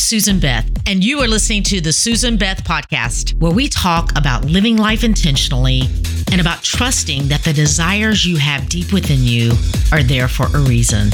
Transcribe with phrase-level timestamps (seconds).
[0.00, 4.44] Susan Beth, and you are listening to the Susan Beth Podcast, where we talk about
[4.44, 5.82] living life intentionally
[6.32, 9.52] and about trusting that the desires you have deep within you
[9.92, 11.10] are there for a reason.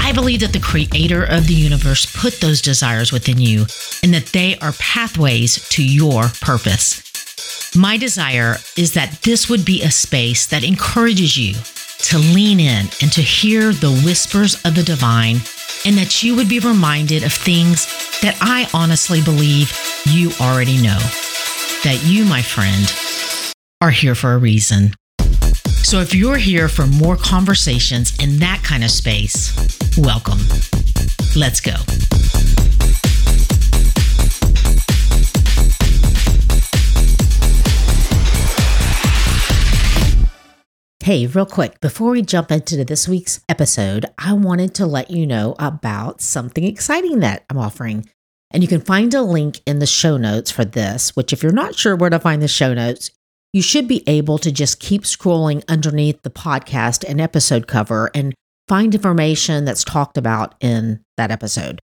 [0.00, 3.66] I believe that the creator of the universe put those desires within you
[4.02, 7.76] and that they are pathways to your purpose.
[7.76, 11.54] My desire is that this would be a space that encourages you
[11.98, 15.36] to lean in and to hear the whispers of the divine
[15.84, 19.72] and that you would be reminded of things that I honestly believe
[20.06, 20.98] you already know.
[21.84, 22.92] That you, my friend,
[23.80, 24.92] are here for a reason.
[25.82, 29.54] So if you're here for more conversations in that kind of space,
[29.96, 30.40] welcome.
[31.36, 31.74] Let's go.
[41.08, 45.26] Hey, real quick, before we jump into this week's episode, I wanted to let you
[45.26, 48.06] know about something exciting that I'm offering.
[48.50, 51.50] And you can find a link in the show notes for this, which, if you're
[51.50, 53.10] not sure where to find the show notes,
[53.54, 58.34] you should be able to just keep scrolling underneath the podcast and episode cover and
[58.68, 61.80] find information that's talked about in that episode.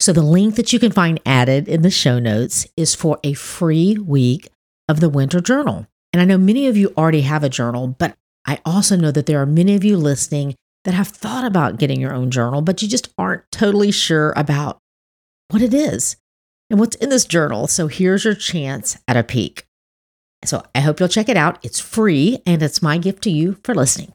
[0.00, 3.34] So, the link that you can find added in the show notes is for a
[3.34, 4.48] free week
[4.88, 5.86] of the Winter Journal.
[6.12, 9.26] And I know many of you already have a journal, but I also know that
[9.26, 12.82] there are many of you listening that have thought about getting your own journal, but
[12.82, 14.78] you just aren't totally sure about
[15.48, 16.16] what it is
[16.70, 17.66] and what's in this journal.
[17.66, 19.64] So here's your chance at a peek.
[20.44, 21.58] So I hope you'll check it out.
[21.62, 24.12] It's free and it's my gift to you for listening.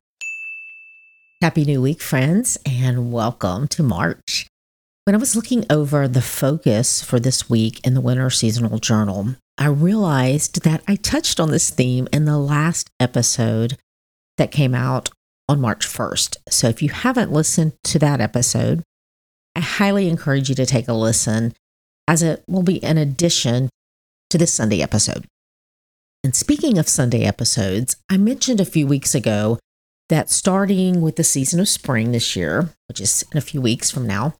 [1.42, 4.46] Happy New Week, friends, and welcome to March.
[5.06, 9.36] When I was looking over the focus for this week in the Winter Seasonal Journal,
[9.58, 13.78] I realized that I touched on this theme in the last episode
[14.40, 15.10] that came out
[15.48, 16.38] on March 1st.
[16.50, 18.84] So if you haven't listened to that episode,
[19.56, 21.54] I highly encourage you to take a listen
[22.08, 23.70] as it will be an addition
[24.32, 25.26] to this Sunday episode.
[26.24, 29.60] And speaking of Sunday episodes, I mentioned a few weeks ago
[30.10, 33.92] that starting with the season of spring this year, which is in a few weeks
[33.92, 34.34] from now,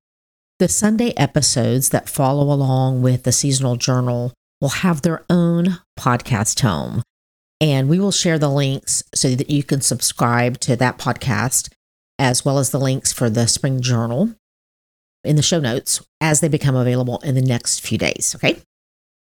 [0.58, 6.60] the Sunday episodes that follow along with the seasonal journal will have their own podcast
[6.62, 7.02] home.
[7.62, 11.70] And we will share the links so that you can subscribe to that podcast,
[12.18, 14.34] as well as the links for the spring journal
[15.24, 18.36] in the show notes as they become available in the next few days.
[18.36, 18.62] Okay.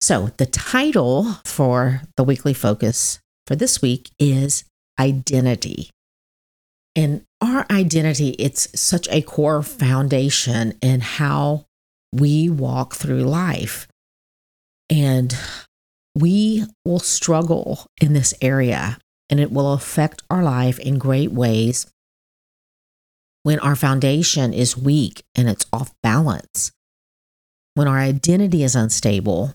[0.02, 4.66] So the title for the weekly focus for this week is
[5.00, 5.90] identity.
[6.96, 11.66] And our identity, it's such a core foundation in how
[12.14, 13.88] we walk through life.
[14.90, 15.36] And
[16.16, 16.30] we
[16.86, 18.98] will struggle in this area
[19.30, 21.88] and it will affect our life in great ways
[23.44, 26.72] when our foundation is weak and it's off balance.
[27.74, 29.54] When our identity is unstable,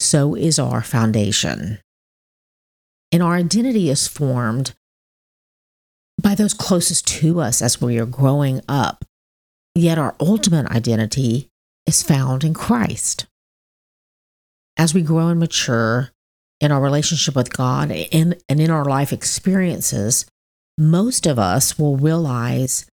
[0.00, 1.78] so is our foundation.
[3.12, 4.74] And our identity is formed
[6.20, 9.04] by those closest to us as we are growing up.
[9.74, 11.48] Yet our ultimate identity
[11.86, 13.26] is found in Christ
[14.76, 16.10] as we grow and mature
[16.64, 20.24] in our relationship with God and, and in our life experiences,
[20.78, 22.86] most of us will realize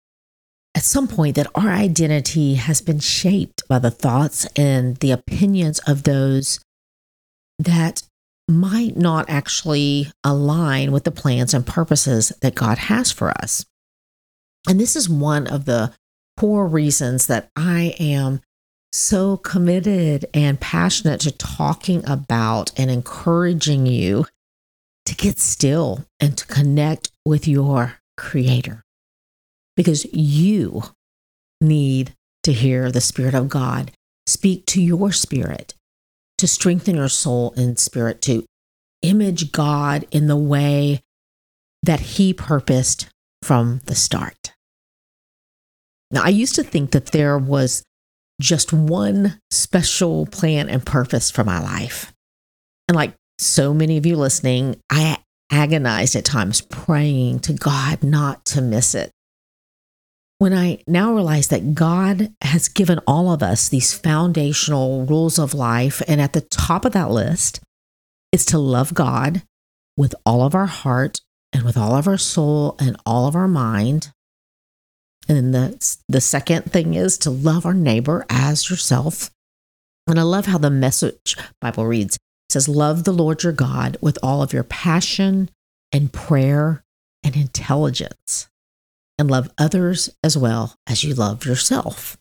[0.74, 5.78] at some point that our identity has been shaped by the thoughts and the opinions
[5.86, 6.60] of those
[7.58, 8.02] that
[8.48, 13.64] might not actually align with the plans and purposes that God has for us.
[14.68, 15.92] And this is one of the
[16.36, 18.40] core reasons that I am
[18.92, 24.26] so committed and passionate to talking about and encouraging you
[25.06, 28.82] to get still and to connect with your creator
[29.76, 30.82] because you
[31.60, 33.92] need to hear the Spirit of God
[34.26, 35.74] speak to your spirit
[36.38, 38.44] to strengthen your soul and spirit to
[39.02, 41.00] image God in the way
[41.82, 43.08] that He purposed
[43.42, 44.52] from the start.
[46.10, 47.82] Now, I used to think that there was
[48.40, 52.12] just one special plan and purpose for my life.
[52.88, 55.18] And like so many of you listening, I
[55.50, 59.10] agonized at times praying to God not to miss it.
[60.38, 65.52] When I now realize that God has given all of us these foundational rules of
[65.52, 67.60] life, and at the top of that list
[68.32, 69.42] is to love God
[69.96, 71.20] with all of our heart
[71.52, 74.12] and with all of our soul and all of our mind,
[75.30, 79.30] and then the, the second thing is to love our neighbor as yourself.
[80.08, 82.20] And I love how the message Bible reads it
[82.52, 85.48] says, Love the Lord your God with all of your passion
[85.92, 86.82] and prayer
[87.22, 88.48] and intelligence,
[89.20, 92.18] and love others as well as you love yourself.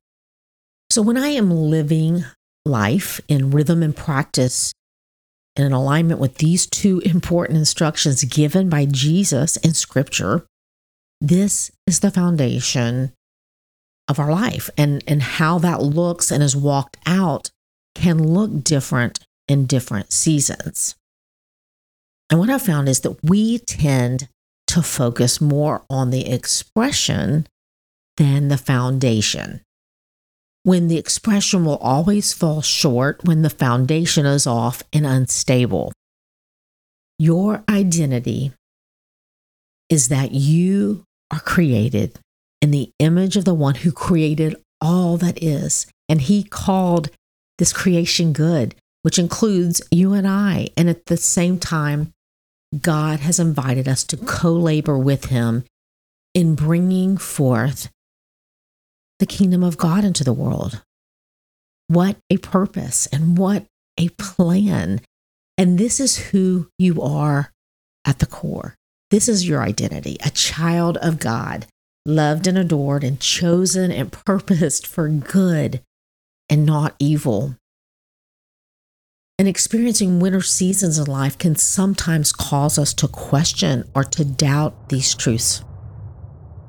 [0.91, 2.25] So when I am living
[2.63, 4.71] life in rhythm and practice
[5.55, 10.45] and in alignment with these two important instructions given by Jesus in Scripture,
[11.21, 13.13] this is the foundation
[14.07, 14.69] of our life.
[14.77, 17.51] And, and how that looks and is walked out
[17.95, 20.95] can look different in different seasons.
[22.29, 24.27] And what I found is that we tend
[24.67, 27.47] to focus more on the expression
[28.17, 29.61] than the foundation.
[30.63, 35.91] When the expression will always fall short when the foundation is off and unstable.
[37.17, 38.51] Your identity
[39.89, 42.19] is that you are created
[42.61, 45.87] in the image of the one who created all that is.
[46.07, 47.09] And he called
[47.57, 50.69] this creation good, which includes you and I.
[50.75, 52.13] And at the same time,
[52.77, 55.63] God has invited us to co labor with Him
[56.33, 57.89] in bringing forth
[59.19, 60.81] the kingdom of God into the world.
[61.87, 63.65] What a purpose and what
[63.97, 65.01] a plan.
[65.57, 67.51] And this is who you are
[68.05, 68.75] at the core.
[69.11, 71.65] This is your identity, a child of God,
[72.05, 75.81] loved and adored and chosen and purposed for good
[76.47, 77.55] and not evil.
[79.39, 84.89] And experiencing winter seasons in life can sometimes cause us to question or to doubt
[84.89, 85.63] these truths.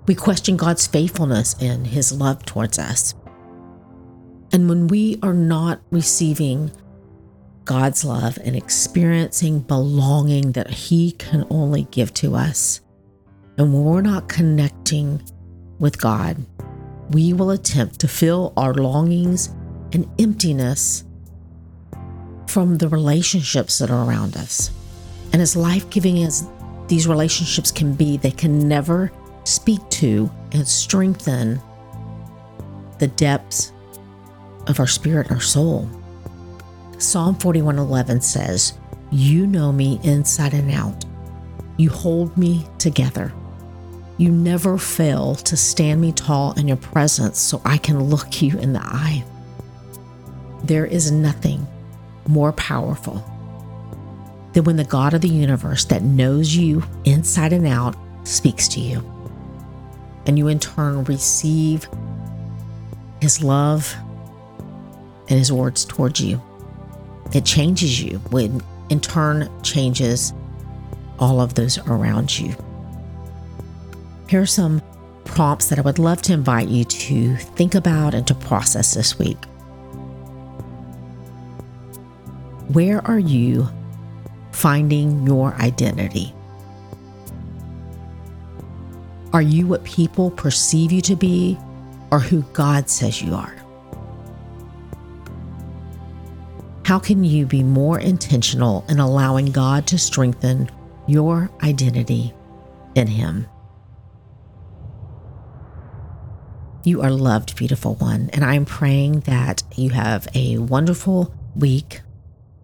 [0.07, 3.15] We question God's faithfulness and his love towards us.
[4.53, 6.71] And when we are not receiving
[7.65, 12.81] God's love and experiencing belonging that he can only give to us,
[13.59, 15.23] and when we're not connecting
[15.79, 16.45] with God,
[17.11, 19.49] we will attempt to fill our longings
[19.93, 21.05] and emptiness
[22.47, 24.71] from the relationships that are around us.
[25.33, 26.49] And as life giving as
[26.89, 29.13] these relationships can be, they can never
[29.45, 31.61] speak to and strengthen
[32.99, 33.73] the depths
[34.67, 35.89] of our spirit and our soul.
[37.01, 38.75] Psalm 41:11 says,
[39.11, 41.07] "You know me inside and out.
[41.79, 43.33] You hold me together.
[44.19, 48.59] You never fail to stand me tall in your presence so I can look you
[48.59, 49.25] in the eye."
[50.63, 51.67] There is nothing
[52.29, 53.25] more powerful
[54.53, 58.81] than when the God of the universe that knows you inside and out speaks to
[58.81, 59.03] you.
[60.27, 61.89] And you in turn receive
[63.21, 63.97] his love
[65.31, 66.43] and his words towards you.
[67.33, 70.33] It changes you, when in turn changes
[71.19, 72.55] all of those around you.
[74.29, 74.83] Here are some
[75.25, 79.19] prompts that I would love to invite you to think about and to process this
[79.19, 79.39] week.
[82.73, 83.69] Where are you
[84.53, 86.35] finding your identity?
[89.33, 91.57] Are you what people perceive you to be
[92.11, 93.60] or who God says you are?
[96.91, 100.69] How can you be more intentional in allowing God to strengthen
[101.07, 102.35] your identity
[102.97, 103.47] in Him?
[106.83, 112.01] You are loved, beautiful one, and I'm praying that you have a wonderful week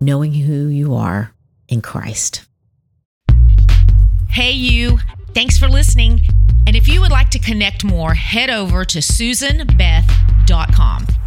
[0.00, 1.32] knowing who you are
[1.68, 2.48] in Christ.
[4.28, 4.98] Hey, you.
[5.34, 6.22] Thanks for listening.
[6.66, 11.06] And if you would like to connect more, head over to susanbeth.com